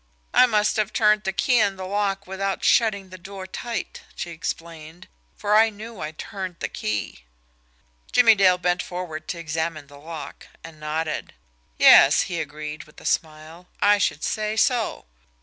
"I 0.33 0.47
must 0.47 0.77
have 0.77 0.91
turned 0.93 1.25
the 1.25 1.31
key 1.31 1.59
in 1.59 1.75
the 1.75 1.85
lock 1.85 2.25
without 2.25 2.63
shutting 2.63 3.09
the 3.11 3.19
door 3.19 3.45
tight," 3.45 4.01
she 4.15 4.31
explained, 4.31 5.07
"for 5.35 5.55
I 5.55 5.69
knew 5.69 5.99
I 5.99 6.09
turned 6.11 6.55
the 6.59 6.69
key." 6.69 7.25
Jimmie 8.11 8.33
Dale 8.33 8.57
bent 8.57 8.81
forward 8.81 9.27
to 9.27 9.37
examine 9.37 9.85
the 9.85 9.99
lock 9.99 10.47
and 10.63 10.79
nodded. 10.79 11.35
"Yes," 11.77 12.21
he 12.21 12.41
agreed, 12.41 12.85
with 12.85 12.99
a 12.99 13.05
smile. 13.05 13.67
"I 13.79 13.99
should 13.99 14.23
say 14.23 14.55
so." 14.57 15.05